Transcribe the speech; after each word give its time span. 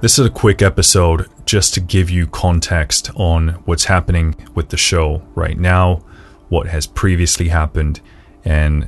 This 0.00 0.16
is 0.16 0.26
a 0.26 0.30
quick 0.30 0.62
episode 0.62 1.28
just 1.44 1.74
to 1.74 1.80
give 1.80 2.08
you 2.08 2.28
context 2.28 3.10
on 3.16 3.48
what's 3.64 3.86
happening 3.86 4.36
with 4.54 4.68
the 4.68 4.76
show 4.76 5.22
right 5.34 5.58
now, 5.58 6.04
what 6.48 6.68
has 6.68 6.86
previously 6.86 7.48
happened, 7.48 8.00
and 8.44 8.84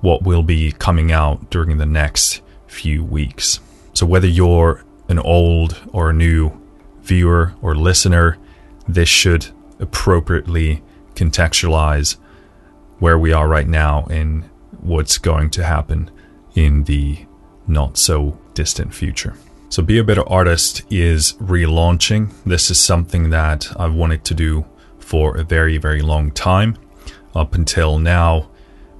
what 0.00 0.22
will 0.22 0.42
be 0.42 0.72
coming 0.72 1.12
out 1.12 1.50
during 1.50 1.76
the 1.76 1.84
next 1.84 2.40
few 2.66 3.04
weeks. 3.04 3.60
So, 3.92 4.06
whether 4.06 4.26
you're 4.26 4.82
an 5.10 5.18
old 5.18 5.78
or 5.92 6.08
a 6.08 6.14
new 6.14 6.58
viewer 7.02 7.52
or 7.60 7.74
listener, 7.74 8.38
this 8.88 9.10
should 9.10 9.48
appropriately 9.78 10.82
contextualize 11.14 12.16
where 13.00 13.18
we 13.18 13.34
are 13.34 13.48
right 13.48 13.68
now 13.68 14.06
and 14.08 14.44
what's 14.80 15.18
going 15.18 15.50
to 15.50 15.64
happen 15.64 16.10
in 16.54 16.84
the 16.84 17.26
not 17.66 17.98
so 17.98 18.38
distant 18.54 18.94
future. 18.94 19.36
So, 19.74 19.82
Be 19.82 19.98
a 19.98 20.04
Better 20.04 20.22
Artist 20.28 20.84
is 20.88 21.32
relaunching. 21.40 22.32
This 22.46 22.70
is 22.70 22.78
something 22.78 23.30
that 23.30 23.72
I've 23.76 23.92
wanted 23.92 24.24
to 24.26 24.32
do 24.32 24.66
for 25.00 25.36
a 25.36 25.42
very, 25.42 25.78
very 25.78 26.00
long 26.00 26.30
time. 26.30 26.78
Up 27.34 27.56
until 27.56 27.98
now, 27.98 28.48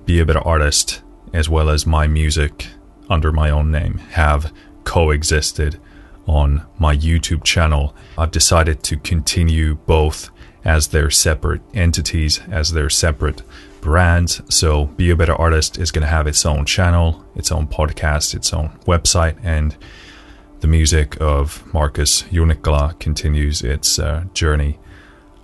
Be 0.05 0.19
a 0.19 0.27
Better 0.27 0.41
Artist, 0.41 1.01
as 1.33 1.49
well 1.49 1.71
as 1.71 1.87
my 1.87 2.09
music 2.09 2.67
under 3.09 3.31
my 3.31 3.51
own 3.51 3.71
name, 3.71 3.99
have 4.15 4.53
coexisted 4.83 5.79
on 6.27 6.67
my 6.77 6.97
YouTube 6.97 7.45
channel. 7.45 7.95
I've 8.19 8.33
decided 8.33 8.83
to 8.83 8.97
continue 8.97 9.77
both 9.77 10.29
as 10.65 10.89
their 10.89 11.09
separate 11.09 11.63
entities, 11.73 12.41
as 12.51 12.73
their 12.73 12.91
separate 12.91 13.45
brands. 13.81 14.43
So, 14.53 14.87
Be 14.87 15.11
a 15.11 15.15
Better 15.15 15.37
Artist 15.37 15.79
is 15.79 15.93
going 15.93 16.03
to 16.03 16.09
have 16.11 16.27
its 16.27 16.45
own 16.45 16.65
channel, 16.65 17.25
its 17.37 17.53
own 17.53 17.69
podcast, 17.69 18.35
its 18.35 18.53
own 18.53 18.71
website, 18.87 19.37
and 19.45 19.77
the 20.65 20.69
music 20.69 21.21
of 21.21 21.63
Marcus 21.75 22.23
Junikala 22.33 22.99
continues 22.99 23.61
its 23.61 23.99
uh, 23.99 24.25
journey 24.33 24.79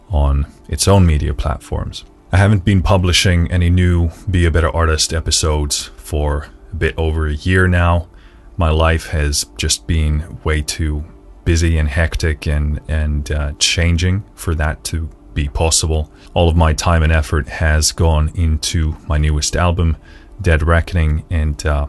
on 0.08 0.46
its 0.66 0.88
own 0.88 1.04
media 1.04 1.34
platforms. 1.34 2.04
I 2.32 2.38
haven't 2.38 2.64
been 2.64 2.80
publishing 2.80 3.52
any 3.52 3.68
new 3.68 4.08
Be 4.30 4.46
a 4.46 4.50
Better 4.50 4.74
Artist 4.74 5.12
episodes 5.12 5.91
for 5.98 6.46
a 6.72 6.74
bit 6.74 6.94
over 6.96 7.26
a 7.26 7.34
year 7.34 7.68
now. 7.68 8.08
My 8.56 8.70
life 8.70 9.08
has 9.08 9.44
just 9.58 9.86
been 9.86 10.38
way 10.42 10.62
too 10.62 11.04
busy 11.44 11.76
and 11.76 11.91
hectic 11.91 12.46
and 12.46 12.80
and 12.88 13.30
uh, 13.30 13.52
changing 13.58 14.24
for 14.34 14.54
that 14.54 14.84
to 14.84 15.10
be 15.34 15.48
possible. 15.50 16.10
All 16.32 16.48
of 16.48 16.56
my 16.56 16.72
time 16.72 17.02
and 17.02 17.12
effort 17.12 17.46
has 17.46 17.92
gone 17.92 18.32
into 18.34 18.96
my 19.06 19.18
newest 19.18 19.54
album, 19.54 19.98
Dead 20.41 20.62
Reckoning, 20.62 21.24
and 21.28 21.66
uh, 21.66 21.88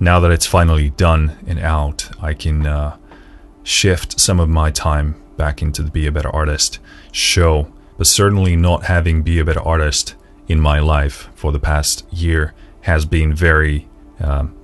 now 0.00 0.18
that 0.18 0.32
it's 0.32 0.46
finally 0.46 0.90
done 0.90 1.36
and 1.46 1.60
out, 1.60 2.10
I 2.20 2.32
can 2.32 2.66
uh, 2.66 2.96
shift 3.62 4.18
some 4.18 4.40
of 4.40 4.48
my 4.48 4.70
time 4.70 5.22
back 5.36 5.60
into 5.60 5.82
the 5.82 5.90
Be 5.90 6.06
a 6.06 6.12
Better 6.12 6.30
Artist 6.30 6.78
show. 7.12 7.70
But 7.98 8.06
certainly 8.06 8.56
not 8.56 8.84
having 8.84 9.22
Be 9.22 9.38
a 9.38 9.44
Better 9.44 9.60
Artist 9.60 10.14
in 10.48 10.58
my 10.58 10.80
life 10.80 11.28
for 11.34 11.52
the 11.52 11.60
past 11.60 12.10
year 12.10 12.54
has 12.82 13.04
been 13.04 13.34
very. 13.34 13.88
Um, 14.18 14.56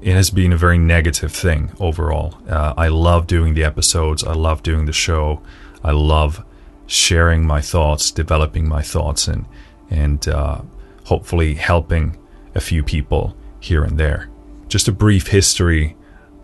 it 0.00 0.14
has 0.14 0.30
been 0.30 0.52
a 0.52 0.56
very 0.56 0.78
negative 0.78 1.32
thing 1.32 1.72
overall. 1.80 2.38
Uh, 2.48 2.74
I 2.76 2.86
love 2.86 3.26
doing 3.26 3.54
the 3.54 3.64
episodes. 3.64 4.22
I 4.22 4.34
love 4.34 4.62
doing 4.62 4.86
the 4.86 4.92
show. 4.92 5.42
I 5.82 5.90
love 5.90 6.44
sharing 6.86 7.44
my 7.44 7.60
thoughts, 7.60 8.12
developing 8.12 8.68
my 8.68 8.82
thoughts, 8.82 9.26
and 9.26 9.46
and 9.90 10.28
uh, 10.28 10.60
hopefully 11.06 11.54
helping 11.54 12.16
a 12.54 12.60
few 12.60 12.84
people 12.84 13.36
here 13.60 13.84
and 13.84 13.98
there. 13.98 14.28
Just 14.68 14.88
a 14.88 14.92
brief 14.92 15.28
history 15.28 15.96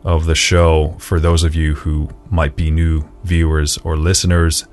of 0.05 0.27
the 0.27 0.34
show 0.34 0.97
for 0.98 1.19
those 1.19 1.45
of 1.45 1.55
you 1.55 1.75
who 1.75 2.11
might 2.31 2.57
be 2.57 2.70
new 2.70 3.09
viewers 3.25 3.79
or 3.79 3.97
listeners. 3.97 4.67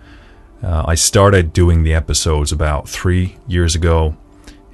Uh, 0.62 0.84
I 0.86 0.96
started 0.96 1.54
doing 1.54 1.84
the 1.84 1.94
episodes 1.94 2.52
about 2.52 2.88
three 2.88 3.38
years 3.48 3.74
ago, 3.74 4.16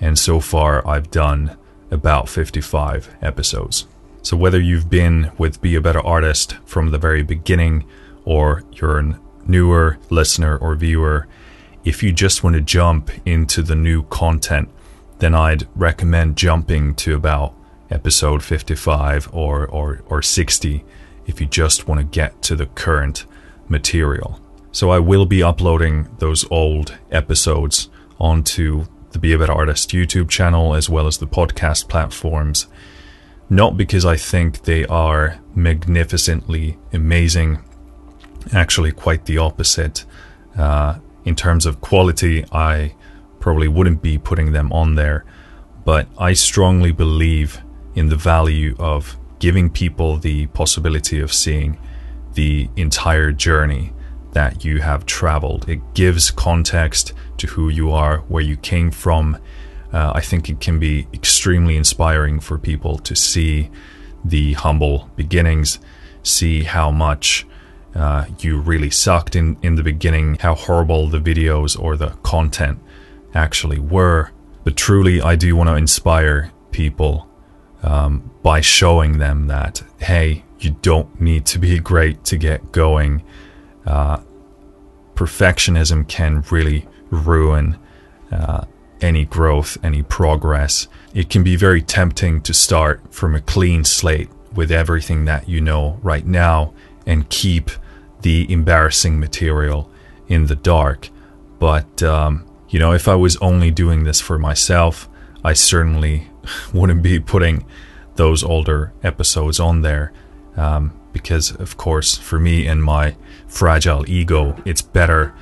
and 0.01 0.17
so 0.17 0.39
far 0.39 0.85
I've 0.87 1.11
done 1.11 1.55
about 1.91 2.27
55 2.27 3.15
episodes. 3.21 3.87
So, 4.21 4.35
whether 4.35 4.59
you've 4.59 4.89
been 4.89 5.31
with 5.37 5.61
Be 5.61 5.75
a 5.75 5.81
Better 5.81 6.05
Artist 6.05 6.57
from 6.65 6.91
the 6.91 6.97
very 6.97 7.23
beginning, 7.23 7.85
or 8.25 8.63
you're 8.73 8.99
a 8.99 9.19
newer 9.45 9.97
listener 10.09 10.57
or 10.57 10.75
viewer, 10.75 11.27
if 11.85 12.03
you 12.03 12.11
just 12.11 12.43
want 12.43 12.55
to 12.55 12.61
jump 12.61 13.09
into 13.25 13.61
the 13.61 13.75
new 13.75 14.03
content, 14.03 14.69
then 15.19 15.33
I'd 15.33 15.67
recommend 15.75 16.35
jumping 16.35 16.93
to 16.95 17.15
about 17.15 17.53
episode 17.89 18.43
55 18.43 19.29
or, 19.33 19.65
or, 19.67 20.01
or 20.07 20.21
60 20.21 20.83
if 21.25 21.41
you 21.41 21.47
just 21.47 21.87
want 21.87 21.99
to 21.99 22.05
get 22.05 22.41
to 22.43 22.55
the 22.55 22.65
current 22.67 23.25
material. 23.69 24.41
So 24.71 24.89
I 24.91 24.99
will 24.99 25.25
be 25.25 25.43
uploading 25.43 26.07
those 26.19 26.45
old 26.51 26.97
episodes 27.11 27.89
onto 28.19 28.85
the 29.11 29.19
Be 29.19 29.33
a 29.33 29.37
Better 29.39 29.53
Artist 29.53 29.89
YouTube 29.91 30.29
channel 30.29 30.73
as 30.73 30.89
well 30.89 31.07
as 31.07 31.17
the 31.17 31.27
podcast 31.27 31.89
platforms. 31.89 32.67
Not 33.49 33.77
because 33.77 34.05
I 34.05 34.17
think 34.17 34.63
they 34.63 34.85
are 34.85 35.39
magnificently 35.55 36.77
amazing, 36.93 37.63
actually, 38.53 38.91
quite 38.91 39.25
the 39.25 39.37
opposite. 39.37 40.05
Uh, 40.57 40.99
in 41.25 41.35
terms 41.35 41.65
of 41.65 41.81
quality, 41.81 42.45
I 42.51 42.95
probably 43.39 43.67
wouldn't 43.67 44.01
be 44.01 44.17
putting 44.17 44.51
them 44.51 44.71
on 44.73 44.95
there, 44.95 45.25
but 45.85 46.07
I 46.17 46.33
strongly 46.33 46.91
believe 46.91 47.61
in 47.97 48.09
the 48.09 48.15
value 48.15 48.75
of 48.77 49.17
giving 49.39 49.69
people 49.69 50.17
the 50.17 50.45
possibility 50.47 51.19
of 51.19 51.33
seeing 51.33 51.77
the 52.33 52.69
entire 52.75 53.31
journey 53.31 53.91
that 54.33 54.63
you 54.63 54.79
have 54.81 55.05
traveled. 55.05 55.67
It 55.67 55.81
gives 55.95 56.29
context 56.29 57.13
to 57.37 57.47
who 57.47 57.69
you 57.69 57.91
are, 57.91 58.19
where 58.27 58.43
you 58.43 58.55
came 58.55 58.91
from. 58.91 59.37
Uh, 59.91 60.11
I 60.13 60.21
think 60.21 60.47
it 60.47 60.59
can 60.59 60.77
be 60.79 61.07
extremely 61.11 61.75
inspiring 61.75 62.39
for 62.39 62.59
people 62.59 62.99
to 62.99 63.15
see 63.15 63.71
the 64.23 64.53
humble 64.53 65.09
beginnings, 65.15 65.79
see 66.21 66.63
how 66.63 66.91
much 66.91 67.47
uh, 67.95 68.25
you 68.39 68.59
really 68.59 68.91
sucked 68.91 69.35
in, 69.35 69.57
in 69.63 69.73
the 69.73 69.83
beginning, 69.83 70.35
how 70.35 70.53
horrible 70.53 71.07
the 71.07 71.19
videos 71.19 71.79
or 71.79 71.97
the 71.97 72.09
content 72.21 72.77
actually 73.33 73.79
were. 73.79 74.29
But 74.63 74.75
truly, 74.75 75.19
I 75.19 75.35
do 75.35 75.55
want 75.55 75.69
to 75.69 75.75
inspire 75.75 76.51
people 76.71 77.27
um, 77.83 78.31
by 78.43 78.61
showing 78.61 79.19
them 79.19 79.47
that, 79.47 79.83
hey, 79.99 80.43
you 80.59 80.71
don't 80.81 81.21
need 81.21 81.45
to 81.47 81.59
be 81.59 81.79
great 81.79 82.23
to 82.25 82.37
get 82.37 82.71
going. 82.71 83.23
Uh, 83.85 84.19
perfectionism 85.15 86.07
can 86.07 86.43
really 86.49 86.87
ruin 87.09 87.77
uh, 88.31 88.65
any 89.01 89.25
growth, 89.25 89.77
any 89.83 90.03
progress. 90.03 90.87
It 91.13 91.29
can 91.29 91.43
be 91.43 91.55
very 91.55 91.81
tempting 91.81 92.41
to 92.41 92.53
start 92.53 93.13
from 93.13 93.35
a 93.35 93.41
clean 93.41 93.83
slate 93.83 94.29
with 94.53 94.71
everything 94.71 95.25
that 95.25 95.47
you 95.47 95.61
know 95.61 95.99
right 96.01 96.25
now 96.25 96.73
and 97.05 97.29
keep 97.29 97.69
the 98.21 98.51
embarrassing 98.51 99.19
material 99.19 99.89
in 100.27 100.47
the 100.47 100.55
dark. 100.55 101.09
But, 101.59 102.03
um, 102.03 102.45
you 102.69 102.79
know, 102.79 102.91
if 102.91 103.07
I 103.07 103.15
was 103.15 103.37
only 103.37 103.71
doing 103.71 104.03
this 104.03 104.19
for 104.19 104.37
myself, 104.37 105.07
I 105.43 105.53
certainly 105.53 106.29
wouldn't 106.73 107.03
be 107.03 107.19
putting 107.19 107.65
those 108.15 108.43
older 108.43 108.93
episodes 109.03 109.59
on 109.59 109.81
there 109.81 110.11
um, 110.55 110.99
because, 111.13 111.51
of 111.55 111.77
course, 111.77 112.17
for 112.17 112.39
me 112.39 112.67
and 112.67 112.83
my 112.83 113.15
fragile 113.47 114.09
ego, 114.09 114.55
it's 114.65 114.81
better 114.81 115.33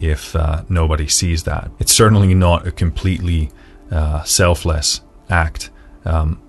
if 0.00 0.36
uh, 0.36 0.62
nobody 0.68 1.08
sees 1.08 1.44
that. 1.44 1.70
It's 1.78 1.92
certainly 1.92 2.34
not 2.34 2.66
a 2.66 2.70
completely 2.70 3.50
uh, 3.90 4.22
selfless 4.24 5.00
act. 5.28 5.70
Um, 6.04 6.40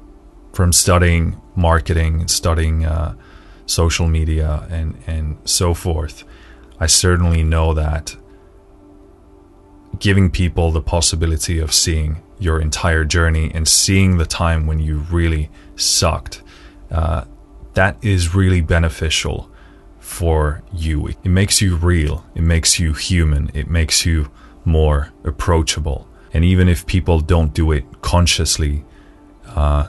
from 0.54 0.74
studying 0.74 1.40
marketing, 1.56 2.28
studying 2.28 2.86
uh, 2.86 3.16
social 3.66 4.08
media, 4.08 4.68
and, 4.70 4.98
and 5.08 5.38
so 5.46 5.74
forth, 5.74 6.24
I 6.80 6.88
certainly 6.88 7.44
know 7.44 7.74
that 7.74 8.16
giving 10.00 10.30
people 10.32 10.72
the 10.72 10.82
possibility 10.82 11.60
of 11.60 11.74
seeing 11.74 12.22
your 12.40 12.60
entire 12.60 13.04
journey 13.04 13.52
and 13.54 13.68
seeing 13.68 14.18
the 14.18 14.26
time 14.26 14.66
when 14.66 14.80
you 14.80 15.00
really 15.12 15.50
sucked, 15.76 16.42
uh, 16.90 17.26
that 17.74 17.98
is 18.02 18.34
really 18.34 18.62
beneficial 18.62 19.50
for 20.00 20.64
you. 20.74 21.08
It 21.08 21.26
makes 21.26 21.62
you 21.62 21.76
real, 21.76 22.26
it 22.34 22.42
makes 22.42 22.80
you 22.80 22.94
human, 22.94 23.52
it 23.54 23.70
makes 23.70 24.06
you 24.06 24.32
more 24.66 25.12
approachable. 25.24 26.08
And 26.34 26.44
even 26.46 26.68
if 26.68 26.86
people 26.86 27.20
don't 27.20 27.54
do 27.54 27.72
it 27.72 28.02
consciously, 28.02 28.86
uh, 29.48 29.88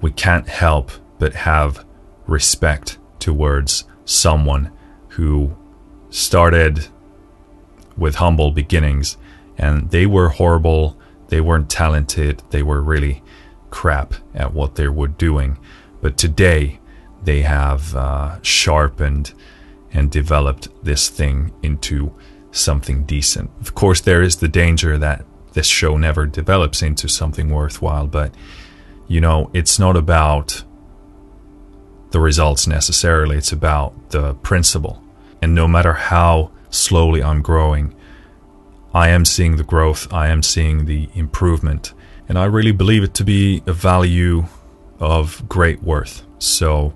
we 0.00 0.10
can't 0.10 0.48
help 0.48 0.90
but 1.18 1.34
have 1.34 1.84
respect 2.26 2.98
towards 3.18 3.84
someone 4.04 4.72
who 5.10 5.56
started 6.10 6.88
with 7.96 8.16
humble 8.16 8.50
beginnings 8.50 9.16
and 9.56 9.90
they 9.90 10.06
were 10.06 10.28
horrible 10.30 10.98
they 11.28 11.40
weren't 11.40 11.70
talented, 11.70 12.42
they 12.50 12.62
were 12.62 12.80
really 12.82 13.22
crap 13.70 14.14
at 14.34 14.52
what 14.52 14.76
they 14.76 14.88
were 14.88 15.08
doing. 15.08 15.58
But 16.00 16.16
today, 16.16 16.80
they 17.22 17.42
have 17.42 17.94
uh, 17.96 18.40
sharpened 18.42 19.32
and 19.92 20.10
developed 20.10 20.68
this 20.84 21.08
thing 21.08 21.52
into 21.62 22.14
something 22.50 23.04
decent. 23.04 23.50
Of 23.60 23.74
course, 23.74 24.00
there 24.00 24.22
is 24.22 24.36
the 24.36 24.48
danger 24.48 24.98
that 24.98 25.24
this 25.54 25.66
show 25.66 25.96
never 25.96 26.26
develops 26.26 26.82
into 26.82 27.08
something 27.08 27.50
worthwhile, 27.50 28.06
but 28.06 28.34
you 29.06 29.20
know, 29.20 29.50
it's 29.52 29.78
not 29.78 29.96
about 29.96 30.64
the 32.10 32.20
results 32.20 32.66
necessarily, 32.66 33.36
it's 33.36 33.52
about 33.52 34.10
the 34.10 34.34
principle. 34.34 35.02
And 35.42 35.54
no 35.54 35.66
matter 35.66 35.92
how 35.92 36.52
slowly 36.70 37.22
I'm 37.22 37.42
growing, 37.42 37.94
I 38.94 39.08
am 39.08 39.24
seeing 39.24 39.56
the 39.56 39.64
growth, 39.64 40.12
I 40.12 40.28
am 40.28 40.40
seeing 40.40 40.84
the 40.84 41.08
improvement, 41.14 41.92
and 42.28 42.38
I 42.38 42.44
really 42.44 42.70
believe 42.70 43.02
it 43.02 43.12
to 43.14 43.24
be 43.24 43.60
a 43.66 43.72
value 43.72 44.44
of 45.00 45.48
great 45.48 45.82
worth. 45.82 46.22
So 46.38 46.94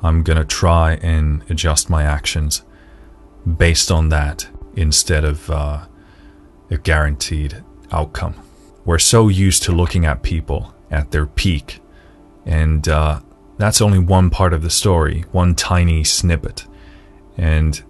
I'm 0.00 0.22
going 0.22 0.38
to 0.38 0.44
try 0.44 0.92
and 1.02 1.42
adjust 1.50 1.90
my 1.90 2.04
actions 2.04 2.62
based 3.44 3.90
on 3.90 4.10
that 4.10 4.46
instead 4.76 5.24
of 5.24 5.50
uh, 5.50 5.86
a 6.70 6.78
guaranteed 6.78 7.64
outcome. 7.90 8.36
We're 8.84 9.00
so 9.00 9.26
used 9.26 9.64
to 9.64 9.72
looking 9.72 10.06
at 10.06 10.22
people 10.22 10.72
at 10.88 11.10
their 11.10 11.26
peak, 11.26 11.80
and 12.46 12.86
uh, 12.88 13.20
that's 13.58 13.80
only 13.80 13.98
one 13.98 14.30
part 14.30 14.52
of 14.52 14.62
the 14.62 14.70
story, 14.70 15.24
one 15.32 15.56
tiny 15.56 16.04
snippet. 16.04 16.64
And 17.36 17.82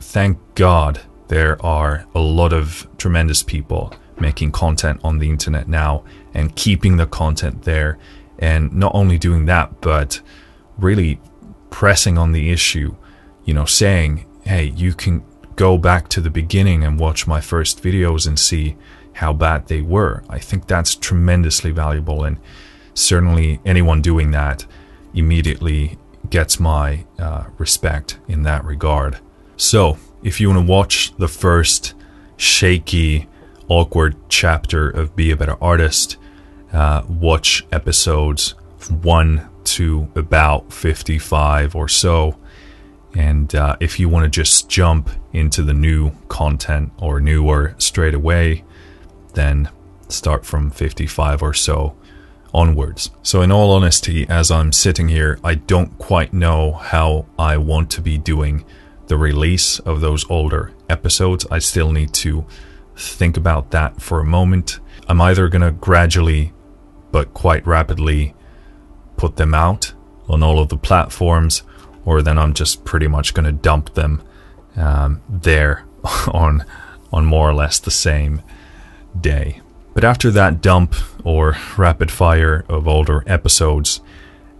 thank 0.00 0.38
God 0.56 1.02
there 1.28 1.64
are 1.64 2.06
a 2.14 2.20
lot 2.20 2.52
of 2.52 2.86
tremendous 2.98 3.42
people 3.42 3.92
making 4.18 4.52
content 4.52 5.00
on 5.04 5.18
the 5.18 5.30
internet 5.30 5.68
now 5.68 6.04
and 6.32 6.56
keeping 6.56 6.96
the 6.96 7.06
content 7.06 7.62
there. 7.62 7.98
And 8.38 8.72
not 8.72 8.92
only 8.94 9.18
doing 9.18 9.46
that, 9.46 9.80
but 9.80 10.20
really 10.78 11.20
pressing 11.70 12.18
on 12.18 12.32
the 12.32 12.50
issue, 12.50 12.96
you 13.44 13.54
know, 13.54 13.64
saying, 13.64 14.26
hey, 14.44 14.64
you 14.64 14.92
can 14.92 15.24
go 15.56 15.78
back 15.78 16.08
to 16.08 16.20
the 16.20 16.30
beginning 16.30 16.84
and 16.84 16.98
watch 17.00 17.26
my 17.26 17.40
first 17.40 17.82
videos 17.82 18.26
and 18.26 18.38
see 18.38 18.76
how 19.14 19.32
bad 19.32 19.68
they 19.68 19.80
were. 19.80 20.22
I 20.28 20.38
think 20.38 20.66
that's 20.66 20.94
tremendously 20.94 21.70
valuable, 21.70 22.24
and 22.24 22.38
certainly 22.92 23.60
anyone 23.64 24.02
doing 24.02 24.30
that 24.32 24.66
immediately 25.14 25.98
gets 26.28 26.60
my 26.60 27.06
uh, 27.18 27.44
respect 27.56 28.18
in 28.28 28.42
that 28.42 28.64
regard. 28.64 29.18
So, 29.56 29.96
if 30.22 30.40
you 30.40 30.48
want 30.50 30.66
to 30.66 30.70
watch 30.70 31.16
the 31.16 31.28
first 31.28 31.94
shaky, 32.36 33.28
awkward 33.68 34.16
chapter 34.28 34.88
of 34.88 35.16
Be 35.16 35.30
a 35.30 35.36
Better 35.36 35.56
Artist, 35.62 36.16
uh, 36.72 37.02
watch 37.08 37.66
episodes 37.72 38.54
1 38.88 39.48
to 39.64 40.10
about 40.14 40.72
55 40.72 41.74
or 41.74 41.88
so. 41.88 42.36
And 43.14 43.54
uh, 43.54 43.76
if 43.80 43.98
you 43.98 44.08
want 44.08 44.24
to 44.24 44.28
just 44.28 44.68
jump 44.68 45.10
into 45.32 45.62
the 45.62 45.74
new 45.74 46.12
content 46.28 46.92
or 46.98 47.20
newer 47.20 47.74
straight 47.78 48.14
away, 48.14 48.64
then 49.34 49.70
start 50.08 50.44
from 50.44 50.70
55 50.70 51.42
or 51.42 51.54
so 51.54 51.96
onwards. 52.52 53.10
So, 53.22 53.42
in 53.42 53.50
all 53.50 53.72
honesty, 53.72 54.26
as 54.28 54.50
I'm 54.50 54.72
sitting 54.72 55.08
here, 55.08 55.38
I 55.42 55.54
don't 55.54 55.96
quite 55.98 56.32
know 56.32 56.72
how 56.72 57.26
I 57.38 57.56
want 57.56 57.90
to 57.92 58.00
be 58.00 58.18
doing 58.18 58.64
the 59.08 59.16
release 59.16 59.78
of 59.80 60.00
those 60.00 60.28
older 60.30 60.72
episodes. 60.88 61.46
I 61.50 61.58
still 61.58 61.92
need 61.92 62.12
to 62.14 62.46
think 62.96 63.36
about 63.36 63.70
that 63.70 64.00
for 64.00 64.20
a 64.20 64.24
moment. 64.24 64.80
I'm 65.08 65.20
either 65.20 65.48
going 65.48 65.62
to 65.62 65.70
gradually 65.70 66.52
but 67.12 67.32
quite 67.34 67.66
rapidly 67.66 68.34
put 69.16 69.36
them 69.36 69.54
out 69.54 69.92
on 70.28 70.42
all 70.42 70.58
of 70.58 70.68
the 70.68 70.76
platforms, 70.76 71.62
or 72.04 72.22
then 72.22 72.38
I'm 72.38 72.54
just 72.54 72.84
pretty 72.84 73.06
much 73.06 73.34
going 73.34 73.46
to 73.46 73.52
dump 73.52 73.94
them 73.94 74.22
um, 74.76 75.22
there 75.28 75.84
on 76.28 76.64
on 77.12 77.24
more 77.24 77.48
or 77.48 77.54
less 77.54 77.78
the 77.78 77.90
same 77.90 78.42
day. 79.18 79.60
But 79.94 80.04
after 80.04 80.30
that 80.32 80.60
dump 80.60 80.94
or 81.24 81.56
rapid 81.78 82.10
fire 82.10 82.64
of 82.68 82.86
older 82.86 83.22
episodes, 83.26 84.00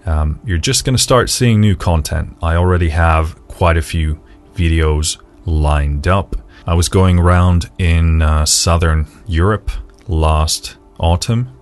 um, 0.07 0.41
you're 0.47 0.57
just 0.57 0.85
going 0.85 0.97
to 0.97 1.03
start 1.03 1.29
seeing 1.29 1.61
new 1.61 1.77
content. 1.77 2.37
I 2.41 2.55
already 2.55 2.91
have 2.91 3.47
quite 3.49 3.77
a 3.77 3.83
few 3.83 4.21
videos 4.57 5.19
lined 5.45 6.09
up. 6.09 6.37
I 6.67 6.75
was 6.75 6.89
going 6.89 7.19
around 7.19 7.71
in 7.79 8.23
uh, 8.23 8.47
southern 8.47 9.07
Europe 9.27 9.71
last 10.09 10.77
autumn. 10.99 11.53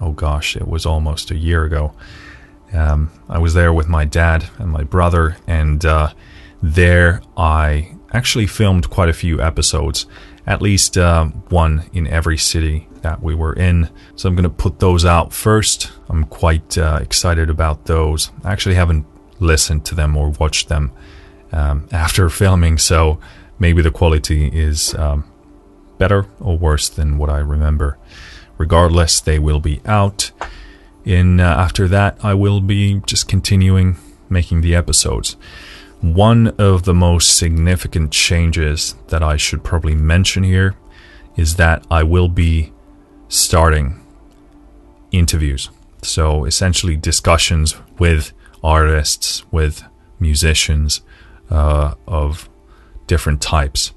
Oh 0.00 0.12
gosh, 0.12 0.56
it 0.56 0.66
was 0.66 0.86
almost 0.86 1.30
a 1.30 1.36
year 1.36 1.64
ago. 1.64 1.92
Um, 2.72 3.10
I 3.28 3.38
was 3.38 3.54
there 3.54 3.72
with 3.72 3.88
my 3.88 4.04
dad 4.04 4.44
and 4.58 4.70
my 4.70 4.84
brother, 4.84 5.36
and 5.46 5.84
uh, 5.84 6.12
there 6.62 7.22
I 7.36 7.96
actually 8.12 8.46
filmed 8.46 8.90
quite 8.90 9.08
a 9.08 9.14
few 9.14 9.40
episodes, 9.40 10.06
at 10.46 10.62
least 10.62 10.96
uh, 10.96 11.26
one 11.48 11.90
in 11.92 12.06
every 12.06 12.38
city 12.38 12.88
that 13.02 13.22
we 13.22 13.34
were 13.34 13.52
in. 13.52 13.90
So 14.16 14.28
I'm 14.28 14.34
going 14.34 14.44
to 14.44 14.48
put 14.48 14.78
those 14.78 15.04
out 15.04 15.32
first. 15.32 15.90
I'm 16.08 16.24
quite 16.24 16.78
uh, 16.78 17.00
excited 17.02 17.50
about 17.50 17.86
those. 17.86 18.30
I 18.44 18.52
actually 18.52 18.74
haven't 18.76 19.06
listened 19.40 19.84
to 19.86 19.94
them 19.94 20.16
or 20.16 20.30
watched 20.30 20.68
them 20.68 20.92
um, 21.52 21.88
after 21.92 22.28
filming, 22.28 22.78
so 22.78 23.18
maybe 23.58 23.82
the 23.82 23.90
quality 23.90 24.48
is 24.48 24.94
um, 24.94 25.24
better 25.98 26.26
or 26.40 26.56
worse 26.56 26.88
than 26.88 27.18
what 27.18 27.30
I 27.30 27.38
remember. 27.38 27.98
Regardless, 28.56 29.20
they 29.20 29.38
will 29.38 29.60
be 29.60 29.80
out. 29.84 30.30
In 31.04 31.40
uh, 31.40 31.44
after 31.44 31.88
that, 31.88 32.18
I 32.22 32.34
will 32.34 32.60
be 32.60 33.00
just 33.06 33.28
continuing 33.28 33.96
making 34.28 34.60
the 34.60 34.74
episodes. 34.74 35.36
One 36.00 36.48
of 36.58 36.84
the 36.84 36.94
most 36.94 37.36
significant 37.36 38.12
changes 38.12 38.94
that 39.08 39.22
I 39.22 39.36
should 39.36 39.64
probably 39.64 39.94
mention 39.94 40.44
here 40.44 40.76
is 41.36 41.56
that 41.56 41.84
I 41.90 42.02
will 42.02 42.28
be 42.28 42.72
starting 43.28 44.00
interviews. 45.10 45.70
So 46.02 46.44
essentially, 46.44 46.96
discussions 46.96 47.76
with 47.98 48.32
artists, 48.62 49.44
with 49.50 49.82
musicians, 50.20 51.00
uh, 51.50 51.94
of 52.06 52.48
different 53.06 53.40
types. 53.40 53.92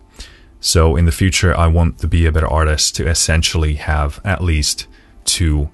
So 0.59 0.95
in 0.95 1.05
the 1.05 1.11
future, 1.11 1.57
I 1.57 1.67
want 1.67 1.99
to 1.99 2.07
be 2.07 2.25
a 2.25 2.31
better 2.31 2.47
artist 2.47 2.95
to 2.97 3.07
essentially 3.07 3.75
have 3.75 4.21
at 4.23 4.43
least 4.43 4.87
two 5.25 5.69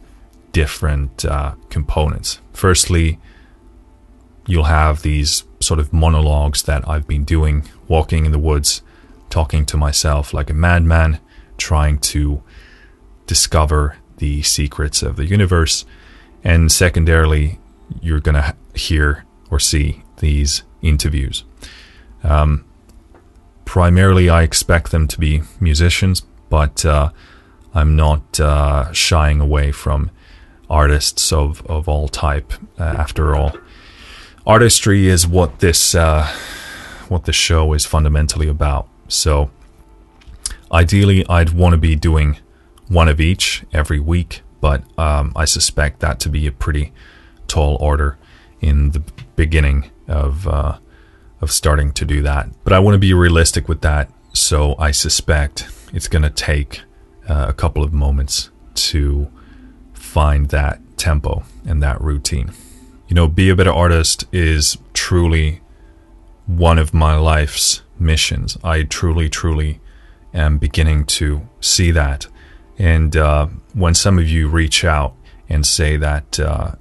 different 0.53 1.25
uh, 1.25 1.55
components. 1.69 2.39
Firstly, 2.53 3.19
you'll 4.47 4.63
have 4.63 5.01
these 5.01 5.43
sort 5.59 5.79
of 5.79 5.91
monologues 5.91 6.63
that 6.63 6.87
I've 6.87 7.07
been 7.07 7.25
doing, 7.25 7.67
walking 7.87 8.25
in 8.25 8.31
the 8.31 8.39
woods, 8.39 8.81
talking 9.29 9.65
to 9.65 9.77
myself 9.77 10.33
like 10.33 10.49
a 10.49 10.53
madman, 10.53 11.19
trying 11.57 11.99
to 11.99 12.41
discover 13.25 13.97
the 14.17 14.41
secrets 14.41 15.03
of 15.03 15.17
the 15.17 15.25
universe. 15.25 15.85
And 16.43 16.71
secondarily, 16.71 17.59
you're 18.01 18.21
going 18.21 18.35
to 18.35 18.55
hear 18.73 19.25
or 19.51 19.59
see 19.59 20.03
these 20.19 20.63
interviews. 20.81 21.43
Um, 22.27 22.65
primarily, 23.65 24.29
I 24.29 24.43
expect 24.43 24.91
them 24.91 25.07
to 25.07 25.19
be 25.19 25.41
musicians, 25.59 26.21
but 26.49 26.85
uh, 26.85 27.09
I'm 27.73 27.95
not 27.95 28.39
uh, 28.39 28.91
shying 28.91 29.39
away 29.39 29.71
from 29.71 30.11
artists 30.69 31.31
of, 31.31 31.65
of 31.67 31.87
all 31.87 32.07
type. 32.07 32.53
Uh, 32.77 32.83
after 32.83 33.35
all, 33.35 33.55
artistry 34.45 35.07
is 35.07 35.25
what 35.25 35.59
this 35.59 35.95
uh, 35.95 36.27
what 37.07 37.25
the 37.25 37.33
show 37.33 37.73
is 37.73 37.85
fundamentally 37.85 38.47
about. 38.47 38.87
So, 39.07 39.49
ideally, 40.71 41.25
I'd 41.29 41.51
want 41.51 41.73
to 41.73 41.77
be 41.77 41.95
doing 41.95 42.37
one 42.89 43.07
of 43.07 43.21
each 43.21 43.63
every 43.73 43.99
week, 43.99 44.41
but 44.59 44.83
um, 44.99 45.31
I 45.35 45.45
suspect 45.45 46.01
that 46.01 46.19
to 46.21 46.29
be 46.29 46.45
a 46.47 46.51
pretty 46.51 46.91
tall 47.47 47.77
order 47.79 48.17
in 48.59 48.91
the 48.91 49.03
beginning 49.35 49.91
of 50.07 50.47
uh, 50.47 50.77
of 51.41 51.51
starting 51.51 51.91
to 51.93 52.05
do 52.05 52.21
that. 52.23 52.49
But 52.63 52.73
I 52.73 52.79
want 52.79 52.95
to 52.95 52.99
be 52.99 53.13
realistic 53.13 53.67
with 53.67 53.81
that, 53.81 54.09
so 54.33 54.75
I 54.77 54.91
suspect 54.91 55.67
it's 55.93 56.07
going 56.07 56.23
to 56.23 56.29
take 56.29 56.81
uh, 57.29 57.45
a 57.49 57.53
couple 57.53 57.83
of 57.83 57.93
moments 57.93 58.49
to 58.75 59.29
find 59.93 60.49
that 60.49 60.79
tempo 60.97 61.43
and 61.65 61.81
that 61.83 62.01
routine. 62.01 62.51
You 63.07 63.15
know, 63.15 63.27
be 63.27 63.49
a 63.49 63.55
better 63.55 63.71
artist 63.71 64.25
is 64.31 64.77
truly 64.93 65.61
one 66.45 66.79
of 66.79 66.93
my 66.93 67.15
life's 67.15 67.81
missions. 67.99 68.57
I 68.63 68.83
truly, 68.83 69.29
truly 69.29 69.79
am 70.33 70.57
beginning 70.57 71.05
to 71.05 71.47
see 71.59 71.91
that. 71.91 72.27
And 72.77 73.15
uh, 73.15 73.47
when 73.73 73.93
some 73.93 74.19
of 74.19 74.29
you 74.29 74.47
reach 74.47 74.83
out 74.83 75.15
and 75.49 75.65
say 75.65 75.97
that, 75.97 76.39
uh, 76.39 76.71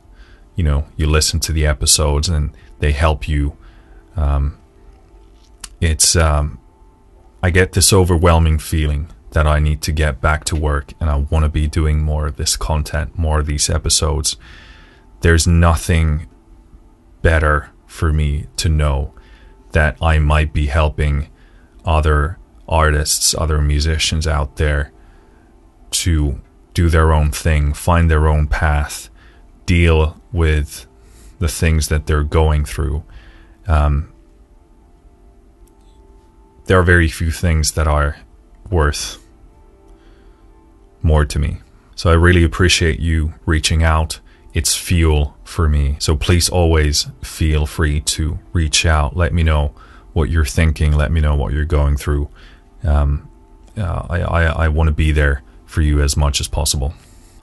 you 0.54 0.64
know, 0.64 0.86
you 0.96 1.06
listen 1.06 1.40
to 1.40 1.52
the 1.52 1.66
episodes 1.66 2.28
and 2.28 2.50
they 2.78 2.92
help 2.92 3.28
you 3.28 3.56
um, 4.16 4.58
it's 5.80 6.16
um, 6.16 6.58
I 7.42 7.50
get 7.50 7.72
this 7.72 7.92
overwhelming 7.92 8.58
feeling 8.58 9.08
that 9.32 9.46
I 9.46 9.58
need 9.58 9.82
to 9.82 9.92
get 9.92 10.20
back 10.20 10.44
to 10.44 10.56
work 10.56 10.94
and 10.98 11.10
I 11.10 11.16
want 11.16 11.44
to 11.44 11.50
be 11.50 11.68
doing 11.68 12.00
more 12.00 12.26
of 12.26 12.36
this 12.36 12.56
content, 12.56 13.18
more 13.18 13.40
of 13.40 13.46
these 13.46 13.68
episodes. 13.68 14.36
There's 15.20 15.46
nothing 15.46 16.26
better 17.22 17.70
for 17.86 18.12
me 18.12 18.46
to 18.56 18.68
know 18.68 19.12
that 19.72 19.96
I 20.00 20.18
might 20.18 20.52
be 20.52 20.66
helping 20.66 21.28
other 21.84 22.38
artists, 22.68 23.34
other 23.34 23.60
musicians 23.60 24.26
out 24.26 24.56
there 24.56 24.90
to 25.90 26.40
do 26.74 26.88
their 26.88 27.12
own 27.12 27.30
thing, 27.30 27.72
find 27.74 28.10
their 28.10 28.28
own 28.28 28.46
path, 28.46 29.10
deal 29.66 30.20
with 30.32 30.86
the 31.38 31.48
things 31.48 31.88
that 31.88 32.06
they're 32.06 32.24
going 32.24 32.64
through. 32.64 33.02
Um, 33.66 34.12
there 36.66 36.78
are 36.78 36.82
very 36.82 37.08
few 37.08 37.30
things 37.30 37.72
that 37.72 37.86
are 37.86 38.16
worth 38.70 39.18
more 41.02 41.24
to 41.24 41.38
me. 41.38 41.58
So 41.94 42.10
I 42.10 42.14
really 42.14 42.44
appreciate 42.44 43.00
you 43.00 43.34
reaching 43.46 43.82
out. 43.82 44.20
It's 44.52 44.74
fuel 44.74 45.36
for 45.44 45.68
me. 45.68 45.96
So 45.98 46.16
please 46.16 46.48
always 46.48 47.06
feel 47.22 47.66
free 47.66 48.00
to 48.00 48.38
reach 48.52 48.84
out. 48.84 49.16
Let 49.16 49.32
me 49.32 49.42
know 49.42 49.74
what 50.12 50.30
you're 50.30 50.44
thinking. 50.44 50.92
Let 50.92 51.12
me 51.12 51.20
know 51.20 51.34
what 51.34 51.52
you're 51.52 51.64
going 51.64 51.96
through. 51.96 52.28
Um, 52.82 53.30
uh, 53.76 54.06
I, 54.08 54.20
I, 54.20 54.42
I 54.64 54.68
want 54.68 54.88
to 54.88 54.94
be 54.94 55.12
there 55.12 55.42
for 55.66 55.82
you 55.82 56.00
as 56.00 56.16
much 56.16 56.40
as 56.40 56.48
possible. 56.48 56.94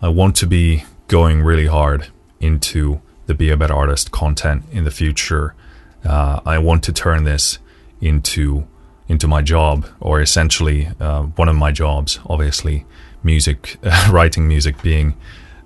I 0.01 0.09
want 0.09 0.35
to 0.37 0.47
be 0.47 0.83
going 1.07 1.41
really 1.41 1.67
hard 1.67 2.07
into 2.39 3.01
the 3.27 3.33
Be 3.33 3.49
a 3.49 3.57
Better 3.57 3.73
Artist 3.73 4.11
content 4.11 4.63
in 4.71 4.83
the 4.83 4.91
future. 4.91 5.55
Uh, 6.05 6.41
I 6.45 6.57
want 6.59 6.83
to 6.83 6.93
turn 6.93 7.23
this 7.23 7.59
into 8.01 8.67
into 9.09 9.27
my 9.27 9.41
job, 9.41 9.85
or 9.99 10.21
essentially 10.21 10.89
uh, 10.99 11.23
one 11.23 11.49
of 11.49 11.55
my 11.55 11.71
jobs, 11.71 12.19
obviously, 12.25 12.85
music, 13.21 13.77
writing 14.09 14.47
music 14.47 14.81
being 14.81 15.15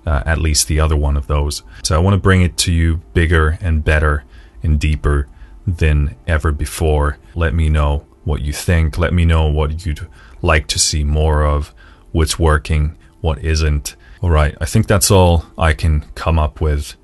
uh, 0.06 0.22
at 0.26 0.38
least 0.38 0.68
the 0.68 0.80
other 0.80 0.96
one 0.96 1.16
of 1.16 1.26
those. 1.26 1.62
So 1.84 1.94
I 1.94 1.98
want 1.98 2.14
to 2.14 2.18
bring 2.18 2.42
it 2.42 2.56
to 2.58 2.72
you 2.72 2.96
bigger 3.14 3.58
and 3.60 3.84
better 3.84 4.24
and 4.62 4.80
deeper 4.80 5.28
than 5.66 6.16
ever 6.26 6.50
before. 6.50 7.18
Let 7.34 7.54
me 7.54 7.68
know 7.68 8.06
what 8.24 8.42
you 8.42 8.52
think. 8.52 8.98
Let 8.98 9.12
me 9.12 9.24
know 9.24 9.46
what 9.46 9.84
you'd 9.84 10.06
like 10.42 10.66
to 10.68 10.78
see 10.78 11.04
more 11.04 11.44
of, 11.44 11.74
what's 12.12 12.38
working, 12.38 12.96
what 13.20 13.44
isn't. 13.44 13.96
All 14.20 14.30
right, 14.30 14.56
I 14.60 14.64
think 14.64 14.86
that's 14.86 15.10
all 15.10 15.46
I 15.56 15.74
can 15.74 16.00
come 16.14 16.38
up 16.38 16.60
with 16.60 16.96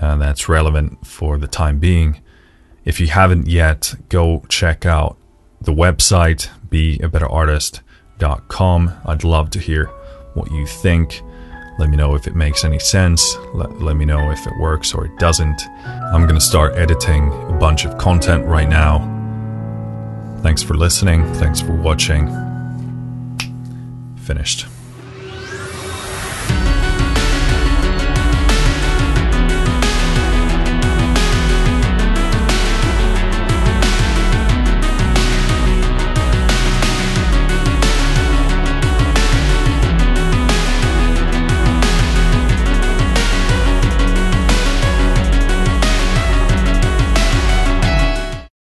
uh, 0.00 0.16
that's 0.16 0.48
relevant 0.48 1.06
for 1.06 1.38
the 1.38 1.48
time 1.48 1.78
being. 1.78 2.20
If 2.86 2.98
you 3.00 3.08
haven't 3.08 3.48
yet, 3.48 3.94
go 4.08 4.44
check 4.48 4.86
out 4.86 5.18
the 5.60 5.72
website, 5.72 6.48
beabetterartist.com. 6.70 8.92
I'd 9.04 9.24
love 9.24 9.50
to 9.50 9.58
hear 9.58 9.86
what 10.34 10.52
you 10.52 10.66
think. 10.66 11.20
Let 11.78 11.90
me 11.90 11.96
know 11.96 12.14
if 12.14 12.26
it 12.28 12.36
makes 12.36 12.64
any 12.64 12.78
sense. 12.78 13.36
Let, 13.52 13.82
let 13.82 13.96
me 13.96 14.04
know 14.04 14.30
if 14.30 14.46
it 14.46 14.52
works 14.60 14.94
or 14.94 15.04
it 15.04 15.18
doesn't. 15.18 15.60
I'm 15.84 16.22
going 16.22 16.36
to 16.36 16.40
start 16.40 16.76
editing 16.76 17.26
a 17.28 17.56
bunch 17.58 17.84
of 17.84 17.98
content 17.98 18.46
right 18.46 18.68
now. 18.68 19.00
Thanks 20.42 20.62
for 20.62 20.74
listening. 20.74 21.24
Thanks 21.34 21.60
for 21.60 21.74
watching. 21.74 22.28
Finished. 24.18 24.66